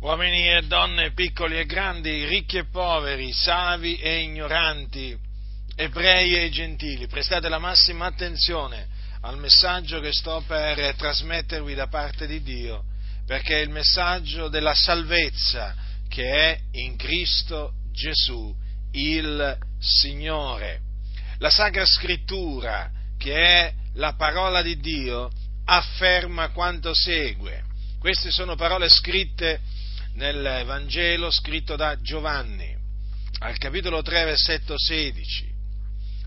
uomini 0.00 0.48
e 0.48 0.62
donne, 0.62 1.12
piccoli 1.12 1.58
e 1.58 1.64
grandi, 1.64 2.26
ricchi 2.26 2.58
e 2.58 2.66
poveri, 2.66 3.32
savi 3.32 3.96
e 3.96 4.20
ignoranti, 4.20 5.16
ebrei 5.74 6.36
e 6.36 6.50
gentili, 6.50 7.06
prestate 7.06 7.48
la 7.48 7.58
massima 7.58 8.06
attenzione 8.06 8.94
al 9.22 9.38
messaggio 9.38 9.98
che 10.00 10.12
sto 10.12 10.44
per 10.46 10.94
trasmettervi 10.94 11.74
da 11.74 11.88
parte 11.88 12.26
di 12.26 12.42
Dio, 12.42 12.84
perché 13.26 13.58
è 13.58 13.62
il 13.62 13.70
messaggio 13.70 14.48
della 14.48 14.74
salvezza 14.74 15.74
che 16.08 16.30
è 16.30 16.60
in 16.72 16.96
Cristo 16.96 17.72
Gesù, 17.92 18.54
il 18.92 19.58
Signore. 19.80 20.80
La 21.38 21.50
Sacra 21.50 21.84
Scrittura, 21.84 22.90
che 23.18 23.34
è 23.34 23.72
la 23.94 24.14
parola 24.14 24.62
di 24.62 24.78
Dio, 24.78 25.30
afferma 25.64 26.50
quanto 26.50 26.94
segue. 26.94 27.64
Queste 27.98 28.30
sono 28.30 28.54
parole 28.54 28.88
scritte 28.88 29.60
nel 30.16 30.62
Vangelo 30.64 31.30
scritto 31.30 31.76
da 31.76 32.00
Giovanni, 32.00 32.74
al 33.40 33.56
capitolo 33.58 34.02
3, 34.02 34.24
versetto 34.24 34.74
16. 34.76 35.54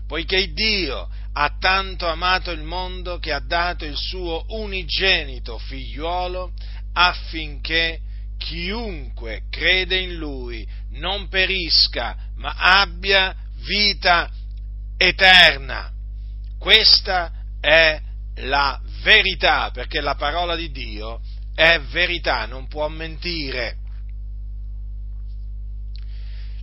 Poiché 0.06 0.52
Dio 0.52 1.08
ha 1.32 1.56
tanto 1.58 2.08
amato 2.08 2.50
il 2.50 2.62
mondo 2.62 3.18
che 3.18 3.32
ha 3.32 3.40
dato 3.40 3.84
il 3.84 3.96
suo 3.96 4.44
unigenito 4.48 5.58
figliuolo 5.58 6.52
affinché 6.94 8.00
chiunque 8.38 9.42
crede 9.50 9.98
in 9.98 10.14
lui 10.14 10.66
non 10.92 11.28
perisca, 11.28 12.16
ma 12.36 12.54
abbia 12.56 13.34
vita 13.64 14.30
eterna. 14.96 15.92
Questa 16.58 17.32
è 17.60 18.00
la 18.36 18.80
verità, 19.02 19.70
perché 19.72 20.00
la 20.00 20.14
parola 20.14 20.56
di 20.56 20.70
Dio 20.70 21.20
è 21.54 21.78
verità, 21.80 22.46
non 22.46 22.66
può 22.68 22.88
mentire. 22.88 23.79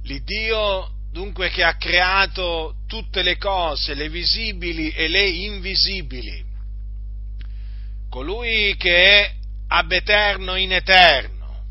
L'Iddio 0.07 0.89
dunque 1.11 1.49
che 1.49 1.63
ha 1.63 1.75
creato 1.75 2.75
tutte 2.87 3.23
le 3.23 3.37
cose, 3.37 3.93
le 3.93 4.07
visibili 4.07 4.89
e 4.91 5.09
le 5.09 5.27
invisibili, 5.27 6.45
colui 8.09 8.73
che 8.77 8.95
è 8.95 9.35
ab 9.67 9.91
eterno 9.91 10.55
in 10.55 10.71
eterno, 10.71 11.65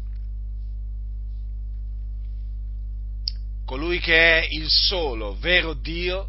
colui 3.65 4.01
che 4.01 4.41
è 4.41 4.47
il 4.51 4.69
solo 4.69 5.35
vero 5.37 5.73
Dio, 5.73 6.29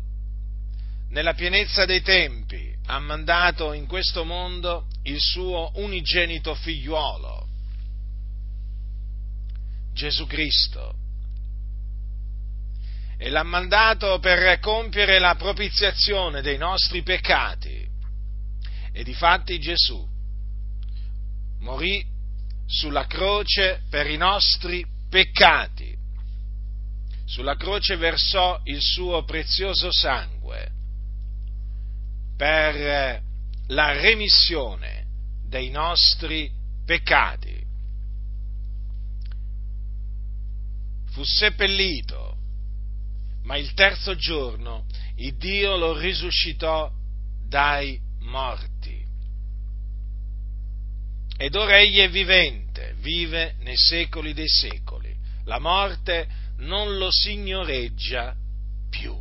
nella 1.09 1.33
pienezza 1.33 1.83
dei 1.83 2.01
tempi 2.01 2.73
ha 2.85 2.99
mandato 2.99 3.73
in 3.73 3.85
questo 3.85 4.23
mondo 4.23 4.87
il 5.03 5.19
suo 5.19 5.71
unigenito 5.75 6.55
figliuolo, 6.55 7.47
Gesù 9.93 10.25
Cristo, 10.25 11.05
e 13.17 13.29
l'ha 13.29 13.43
mandato 13.43 14.19
per 14.19 14.59
compiere 14.59 15.19
la 15.19 15.35
propiziazione 15.35 16.41
dei 16.41 16.57
nostri 16.57 17.01
peccati. 17.01 17.85
E 18.93 19.03
difatti 19.03 19.59
Gesù 19.59 20.07
morì 21.59 22.05
sulla 22.65 23.07
croce 23.07 23.81
per 23.89 24.07
i 24.07 24.17
nostri 24.17 24.85
peccati. 25.09 25.95
Sulla 27.25 27.55
croce 27.55 27.97
versò 27.97 28.59
il 28.65 28.81
suo 28.81 29.23
prezioso 29.23 29.91
sangue 29.91 30.71
per 32.37 33.21
la 33.67 33.91
remissione 33.93 35.05
dei 35.47 35.69
nostri 35.69 36.49
peccati. 36.85 37.65
Fu 41.11 41.23
seppellito, 41.23 42.26
ma 43.47 43.55
il 43.55 43.73
terzo 43.73 44.13
giorno 44.15 44.85
il 45.15 45.35
Dio 45.37 45.77
lo 45.77 45.97
risuscitò 45.97 46.91
dai 47.47 47.97
morti. 48.19 49.05
Ed 51.37 51.55
ora 51.55 51.79
egli 51.79 51.99
è 51.99 52.09
vivente, 52.09 52.95
vive 52.99 53.55
nei 53.61 53.77
secoli 53.77 54.33
dei 54.33 54.49
secoli. 54.49 55.15
La 55.45 55.59
morte 55.59 56.27
non 56.57 56.97
lo 56.97 57.09
signoreggia 57.09 58.35
più. 58.89 59.15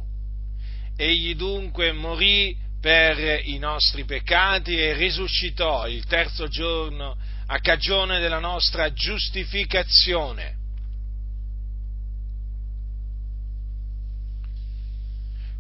Egli 0.97 1.37
dunque 1.37 1.93
morì 1.93 2.57
per 2.81 3.43
i 3.45 3.59
nostri 3.59 4.05
peccati 4.05 4.77
e 4.77 4.95
risuscitò 4.95 5.87
il 5.87 6.05
terzo 6.05 6.49
giorno 6.49 7.17
a 7.47 7.59
cagione 7.61 8.19
della 8.19 8.41
nostra 8.41 8.93
giustificazione. 8.93 10.57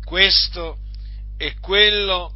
Questo 0.06 0.78
è 1.36 1.54
quello 1.58 2.32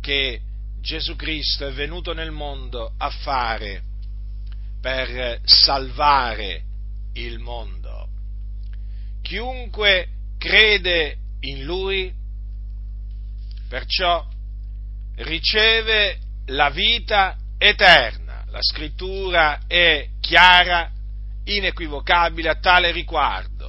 che 0.00 0.40
Gesù 0.80 1.16
Cristo 1.16 1.66
è 1.66 1.72
venuto 1.72 2.12
nel 2.12 2.30
mondo 2.30 2.94
a 2.96 3.10
fare 3.10 3.82
per 4.80 5.40
salvare 5.42 6.62
il 7.14 7.40
mondo. 7.40 8.06
Chiunque 9.20 10.06
crede 10.38 11.16
in 11.40 11.64
Lui 11.64 12.14
perciò 13.68 14.24
riceve 15.16 16.20
la 16.46 16.70
vita 16.70 17.36
eterna. 17.58 18.44
La 18.50 18.62
scrittura 18.62 19.62
è 19.66 20.08
chiara, 20.20 20.88
inequivocabile 21.46 22.48
a 22.48 22.60
tale 22.60 22.92
riguardo. 22.92 23.65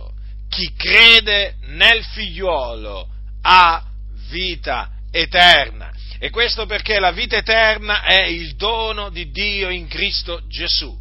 Chi 0.57 0.73
crede 0.73 1.57
nel 1.65 2.03
figliuolo 2.03 3.07
ha 3.43 3.85
vita 4.29 4.89
eterna. 5.11 5.93
E 6.17 6.31
questo 6.31 6.65
perché 6.65 6.99
la 6.99 7.11
vita 7.11 7.37
eterna 7.37 8.01
è 8.01 8.23
il 8.23 8.55
dono 8.55 9.11
di 9.11 9.29
Dio 9.29 9.69
in 9.69 9.85
Cristo 9.85 10.41
Gesù. 10.47 10.99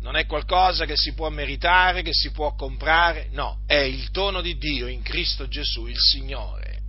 Non 0.00 0.16
è 0.16 0.26
qualcosa 0.26 0.86
che 0.86 0.96
si 0.96 1.14
può 1.14 1.28
meritare, 1.28 2.02
che 2.02 2.12
si 2.12 2.32
può 2.32 2.56
comprare, 2.56 3.28
no, 3.30 3.60
è 3.64 3.76
il 3.76 4.08
dono 4.10 4.40
di 4.40 4.58
Dio 4.58 4.88
in 4.88 5.02
Cristo 5.02 5.46
Gesù, 5.46 5.86
il 5.86 6.00
Signore. 6.00 6.80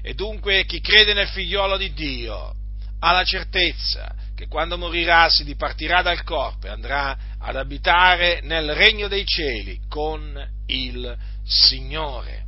E 0.00 0.14
dunque 0.14 0.64
chi 0.64 0.80
crede 0.80 1.12
nel 1.12 1.26
figliolo 1.26 1.76
di 1.76 1.92
Dio 1.92 2.54
ha 3.00 3.10
la 3.10 3.24
certezza 3.24 4.14
che 4.42 4.48
quando 4.48 4.76
morirà 4.76 5.28
si 5.28 5.44
dipartirà 5.44 6.02
dal 6.02 6.24
corpo 6.24 6.66
e 6.66 6.70
andrà 6.70 7.16
ad 7.38 7.54
abitare 7.54 8.40
nel 8.42 8.74
regno 8.74 9.06
dei 9.06 9.24
cieli 9.24 9.78
con 9.88 10.36
il 10.66 11.16
Signore. 11.44 12.46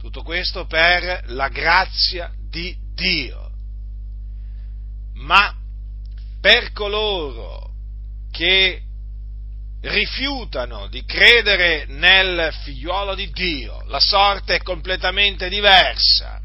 Tutto 0.00 0.22
questo 0.22 0.66
per 0.66 1.22
la 1.26 1.48
grazia 1.48 2.32
di 2.50 2.76
Dio. 2.92 3.52
Ma 5.14 5.54
per 6.40 6.72
coloro 6.72 7.70
che 8.32 8.82
rifiutano 9.82 10.88
di 10.88 11.04
credere 11.04 11.84
nel 11.86 12.52
figliuolo 12.64 13.14
di 13.14 13.30
Dio, 13.30 13.84
la 13.86 14.00
sorte 14.00 14.56
è 14.56 14.62
completamente 14.62 15.48
diversa. 15.48 16.39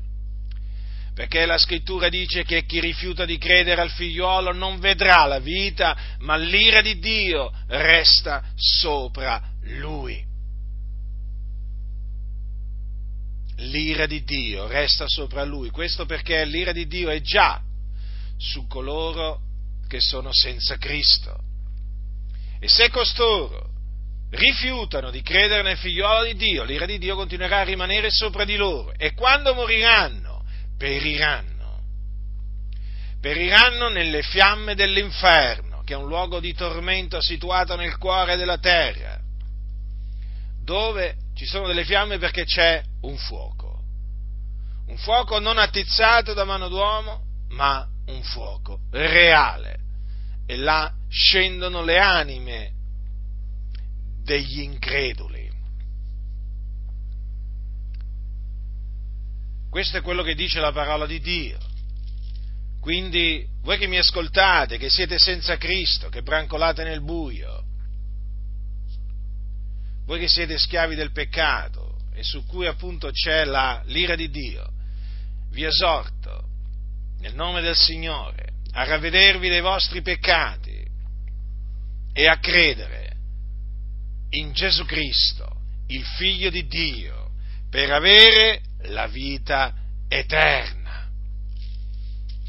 Perché 1.16 1.46
la 1.46 1.58
scrittura 1.58 2.10
dice 2.10 2.44
che 2.44 2.66
chi 2.66 2.80
rifiuta 2.82 3.24
di 3.24 3.38
credere 3.38 3.82
al 3.82 3.90
figliuolo 3.90 4.52
non 4.52 4.80
vedrà 4.80 5.26
la 5.26 5.40
vita, 5.40 5.98
ma 6.20 6.36
l'ira 6.36 6.82
di 6.82 7.00
Dio 7.00 7.52
resta 7.68 8.44
sopra 8.56 9.42
lui. 9.62 10.22
L'ira 13.60 14.06
di 14.06 14.24
Dio 14.26 14.68
resta 14.68 15.06
sopra 15.08 15.46
lui. 15.46 15.70
Questo 15.70 16.06
perché 16.06 16.44
l'ira 16.44 16.74
di 16.74 16.86
Dio 16.86 17.10
è 17.10 17.22
già 17.22 17.62
su 18.38 18.68
coloro 18.68 19.40
che 19.88 20.02
sono 20.02 20.32
senza 20.34 20.78
Cristo 20.78 21.46
e 22.66 22.68
se 22.68 22.90
costoro 22.90 23.70
rifiutano 24.32 25.12
di 25.12 25.22
credere 25.22 25.62
nel 25.62 25.78
figliolo 25.78 26.24
di 26.24 26.36
Dio, 26.36 26.64
l'ira 26.64 26.88
di 26.88 26.98
Dio 26.98 27.16
continuerà 27.16 27.60
a 27.60 27.64
rimanere 27.64 28.10
sopra 28.10 28.44
di 28.44 28.56
loro 28.56 28.92
e 28.98 29.14
quando 29.14 29.54
moriranno, 29.54 30.25
periranno. 30.78 31.54
Periranno 33.20 33.90
nelle 33.90 34.22
fiamme 34.22 34.76
dell'inferno, 34.76 35.82
che 35.84 35.94
è 35.94 35.98
un 35.98 36.08
luogo 36.08 36.40
di 36.40 36.54
tormento 36.54 37.22
situato 37.22 37.76
nel 37.76 37.98
cuore 37.98 38.36
della 38.36 38.58
terra, 38.58 39.20
dove 40.64 41.18
ci 41.36 41.46
sono 41.46 41.68
delle 41.68 41.86
fiamme 41.86 42.18
perché 42.18 42.46
c'è 42.46 42.84
un 43.02 43.18
fuoco. 43.18 43.82
Un 44.88 44.98
fuoco 44.98 45.40
non 45.40 45.58
attizzato 45.58 46.34
da 46.34 46.44
mano 46.44 46.68
d'uomo, 46.70 47.22
ma 47.50 47.88
un 48.08 48.22
fuoco 48.24 48.82
reale. 48.92 49.80
E 50.46 50.58
là 50.58 50.92
scendono 51.10 51.84
le 51.84 51.98
anime 52.00 52.72
degli 54.24 54.62
increduli. 54.62 55.45
Questo 59.76 59.98
è 59.98 60.02
quello 60.02 60.24
che 60.24 60.36
dice 60.36 60.62
la 60.62 60.72
parola 60.72 61.06
di 61.06 61.20
Dio. 61.20 61.58
Quindi 62.80 63.46
voi 63.62 63.78
che 63.78 63.88
mi 63.88 63.98
ascoltate, 63.98 64.78
che 64.78 64.90
siete 64.90 65.20
senza 65.20 65.58
Cristo, 65.58 66.08
che 66.08 66.22
brancolate 66.22 66.86
nel 66.86 67.02
buio, 67.02 67.62
voi 70.06 70.20
che 70.20 70.30
siete 70.30 70.58
schiavi 70.58 70.96
del 70.96 71.12
peccato 71.12 71.98
e 72.14 72.24
su 72.24 72.46
cui 72.46 72.68
appunto 72.68 73.12
c'è 73.12 73.44
la, 73.44 73.82
l'ira 73.88 74.16
di 74.16 74.30
Dio, 74.30 74.66
vi 75.50 75.66
esorto 75.66 76.48
nel 77.20 77.36
nome 77.36 77.60
del 77.60 77.76
Signore 77.76 78.54
a 78.72 78.86
ravvedervi 78.86 79.50
dei 79.50 79.60
vostri 79.60 80.02
peccati 80.02 80.86
e 82.14 82.28
a 82.30 82.40
credere 82.40 83.12
in 84.30 84.54
Gesù 84.54 84.86
Cristo, 84.86 85.64
il 85.88 86.06
Figlio 86.16 86.50
di 86.50 86.66
Dio, 86.66 87.32
per 87.70 87.92
avere 87.92 88.62
la 88.88 89.08
vita 89.08 89.74
eterna. 90.08 91.10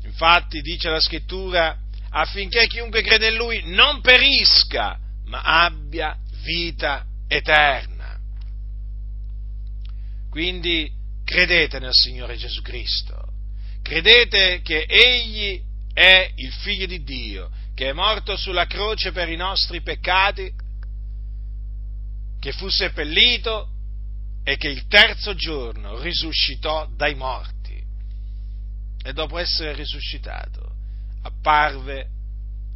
Infatti 0.04 0.60
dice 0.60 0.88
la 0.88 1.00
scrittura 1.00 1.76
affinché 2.10 2.66
chiunque 2.66 3.02
crede 3.02 3.28
in 3.28 3.36
Lui 3.36 3.62
non 3.66 4.00
perisca, 4.00 4.98
ma 5.26 5.42
abbia 5.42 6.16
vita 6.42 7.04
eterna. 7.28 8.18
Quindi 10.30 10.90
credete 11.24 11.78
nel 11.78 11.92
Signore 11.92 12.36
Gesù 12.36 12.62
Cristo, 12.62 13.20
credete 13.82 14.60
che 14.62 14.86
Egli 14.88 15.60
è 15.92 16.30
il 16.36 16.52
Figlio 16.52 16.86
di 16.86 17.02
Dio, 17.02 17.50
che 17.74 17.88
è 17.88 17.92
morto 17.92 18.36
sulla 18.36 18.66
croce 18.66 19.12
per 19.12 19.28
i 19.28 19.36
nostri 19.36 19.82
peccati, 19.82 20.52
che 22.38 22.52
fu 22.52 22.68
seppellito 22.68 23.70
e 24.48 24.56
che 24.56 24.68
il 24.68 24.86
terzo 24.86 25.34
giorno 25.34 26.00
risuscitò 26.00 26.88
dai 26.94 27.16
morti. 27.16 27.82
E 29.02 29.12
dopo 29.12 29.38
essere 29.38 29.72
risuscitato 29.74 30.70
apparve 31.22 32.06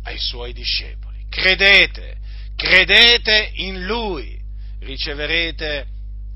ai 0.02 0.18
suoi 0.18 0.52
discepoli. 0.52 1.26
Credete, 1.28 2.16
credete 2.56 3.52
in 3.54 3.84
Lui, 3.84 4.36
riceverete 4.80 5.86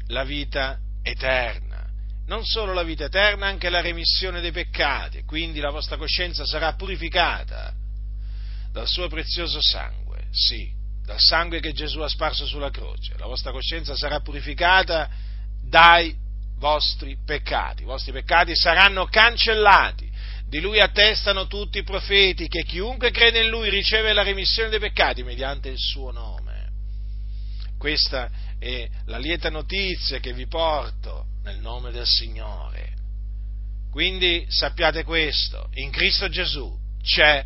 la 0.07 0.23
vita 0.23 0.79
eterna. 1.03 1.85
Non 2.27 2.45
solo 2.45 2.73
la 2.73 2.85
vita 2.85 3.07
eterna, 3.07 3.49
anche 3.49 3.71
la 3.71 3.81
remissione 3.81 4.41
dei 4.41 4.53
peccati, 4.53 5.25
quindi 5.25 5.59
la 5.59 5.71
vostra 5.71 5.97
coscienza 5.97 6.47
sarà 6.47 6.75
purificata 6.75 7.75
dal 8.71 8.87
suo 8.87 9.09
prezioso 9.09 9.59
sangue, 9.61 10.29
sì, 10.31 10.71
dal 11.05 11.19
sangue 11.19 11.59
che 11.59 11.73
Gesù 11.73 11.99
ha 11.99 12.09
sparso 12.09 12.47
sulla 12.47 12.71
croce. 12.71 13.15
La 13.19 13.27
vostra 13.27 13.51
coscienza 13.51 13.97
sarà 13.97 14.21
purificata 14.21 15.24
dai 15.75 16.15
vostri 16.59 17.17
peccati. 17.27 17.83
I 17.83 17.87
vostri 17.87 18.13
peccati 18.13 18.55
saranno 18.55 19.07
cancellati. 19.07 20.09
Di 20.47 20.61
lui 20.61 20.79
attestano 20.79 21.49
tutti 21.49 21.79
i 21.79 21.83
profeti 21.83 22.47
che 22.47 22.63
chiunque 22.63 23.11
crede 23.11 23.43
in 23.43 23.49
lui 23.49 23.71
riceve 23.71 24.13
la 24.13 24.23
remissione 24.23 24.69
dei 24.69 24.79
peccati 24.79 25.25
mediante 25.25 25.71
il 25.71 25.79
suo 25.79 26.13
nome. 26.13 26.71
Questa 27.77 28.31
è 28.57 28.89
la 29.07 29.19
lieta 29.19 29.51
notizia 29.51 30.21
che 30.21 30.33
vi 30.33 30.47
porto 30.47 31.27
nel 31.43 31.59
nome 31.59 31.91
del 31.91 32.07
Signore. 32.07 32.93
Quindi 33.91 34.47
sappiate 34.49 35.03
questo, 35.03 35.71
in 35.75 35.91
Cristo 35.91 36.29
Gesù 36.29 36.73
c'è 37.03 37.45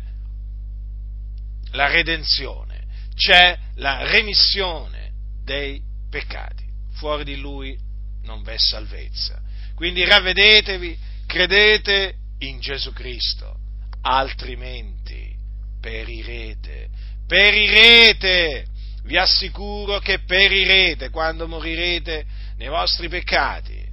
la 1.71 1.87
redenzione, 1.87 2.85
c'è 3.15 3.57
la 3.77 4.07
remissione 4.07 5.13
dei 5.43 5.81
peccati. 6.11 6.67
Fuori 6.91 7.23
di 7.23 7.37
Lui 7.37 7.87
non 8.23 8.41
v'è 8.43 8.57
salvezza. 8.57 9.41
Quindi 9.75 10.03
ravvedetevi, 10.05 10.97
credete 11.25 12.15
in 12.39 12.59
Gesù 12.59 12.91
Cristo, 12.93 13.55
altrimenti 14.01 15.35
perirete. 15.79 16.89
Perirete! 17.25 18.65
Vi 19.03 19.17
assicuro 19.17 19.99
che 19.99 20.19
perirete 20.19 21.09
quando 21.09 21.47
morirete 21.47 22.25
nei 22.57 22.67
vostri 22.67 23.07
peccati. 23.07 23.87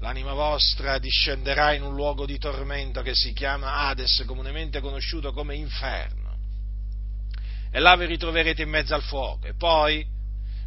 L'anima 0.00 0.32
vostra 0.32 0.98
discenderà 0.98 1.74
in 1.74 1.82
un 1.82 1.94
luogo 1.94 2.24
di 2.24 2.38
tormento 2.38 3.02
che 3.02 3.14
si 3.14 3.32
chiama 3.32 3.86
Hades, 3.88 4.22
comunemente 4.26 4.80
conosciuto 4.80 5.32
come 5.32 5.56
inferno. 5.56 6.36
E 7.70 7.80
là 7.80 7.96
vi 7.96 8.06
ritroverete 8.06 8.62
in 8.62 8.70
mezzo 8.70 8.94
al 8.94 9.02
fuoco. 9.02 9.46
E 9.46 9.54
poi, 9.54 10.06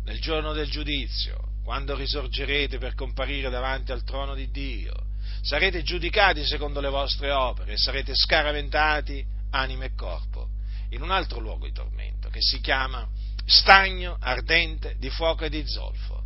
nel 0.04 0.19
giorno 0.19 0.54
del 0.54 0.69
giudizio, 0.69 1.50
quando 1.63 1.96
risorgerete 1.96 2.78
per 2.78 2.96
comparire 2.96 3.50
davanti 3.50 3.92
al 3.92 4.04
trono 4.04 4.34
di 4.34 4.50
Dio, 4.50 4.94
sarete 5.42 5.84
giudicati 5.84 6.46
secondo 6.46 6.80
le 6.80 6.90
vostre 6.90 7.31
opere 7.31 7.78
sarete 7.78 8.13
scaraventati 8.16 9.25
anima 9.52 9.86
e 9.86 9.94
corpo 9.96 10.50
in 10.90 11.02
un 11.02 11.12
altro 11.12 11.40
luogo 11.40 11.66
di 11.66 11.72
tormento 11.72 12.30
che 12.30 12.42
si 12.42 12.60
chiama 12.60 13.08
stagno 13.46 14.18
ardente 14.19 14.96
di 14.98 15.10
fuoco 15.10 15.46
e 15.46 15.50
di 15.50 15.66
zolfo 15.66 16.24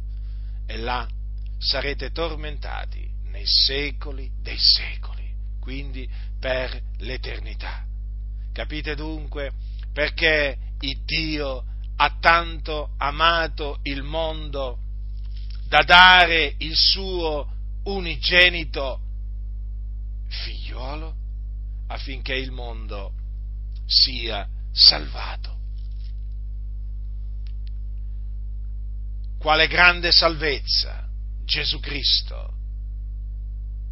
e 0.66 0.78
là 0.78 1.08
sarete 1.58 2.12
tormentati 2.12 3.10
nei 3.30 3.46
secoli 3.46 4.30
dei 4.42 4.58
secoli, 4.58 5.30
quindi 5.60 6.10
per 6.40 6.80
l'eternità. 7.00 7.84
Capite 8.54 8.96
dunque 8.96 9.52
perché 9.94 10.58
il 10.80 11.02
Dio 11.04 11.64
ha 11.98 12.18
tanto 12.20 12.92
amato 12.98 13.80
il 13.84 14.04
mondo 14.04 14.80
da 15.68 15.84
dare 15.84 16.56
il 16.60 16.76
suo 16.76 17.52
unigenito 17.84 19.00
figliuolo 20.28 21.16
affinché 21.88 22.36
il 22.36 22.52
mondo 22.52 23.14
sia 23.86 24.48
salvato. 24.72 25.54
Quale 29.38 29.68
grande 29.68 30.12
salvezza 30.12 31.08
Gesù 31.44 31.80
Cristo 31.80 32.54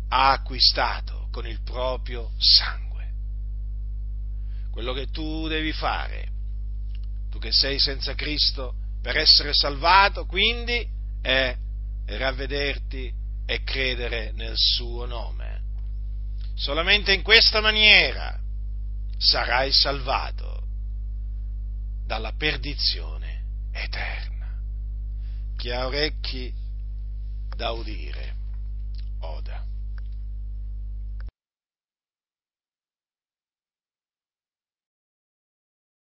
ha 0.10 0.32
acquistato 0.32 1.28
con 1.32 1.48
il 1.48 1.62
proprio 1.62 2.32
sangue. 2.38 3.12
Quello 4.72 4.94
che 4.94 5.08
tu 5.08 5.48
devi 5.48 5.72
fare, 5.72 6.32
tu 7.30 7.38
che 7.38 7.52
sei 7.52 7.80
senza 7.80 8.16
Cristo, 8.16 8.76
per 9.02 9.18
essere 9.18 9.54
salvato, 9.54 10.26
quindi, 10.26 10.88
è 11.22 11.56
ravvederti 12.06 13.12
e 13.46 13.64
credere 13.64 14.32
nel 14.34 14.56
suo 14.56 15.06
nome. 15.06 15.62
Solamente 16.56 17.14
in 17.14 17.22
questa 17.22 17.62
maniera 17.62 18.40
sarai 19.18 19.72
salvato 19.72 20.68
dalla 22.06 22.34
perdizione 22.34 23.44
eterna. 23.72 24.60
Chi 25.58 25.72
ha 25.72 25.86
orecchi 25.86 26.54
da 27.56 27.72
udire, 27.72 28.36